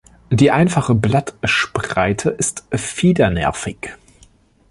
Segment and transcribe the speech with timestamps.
[0.31, 3.89] Die einfache Blattspreite ist fiedernervig.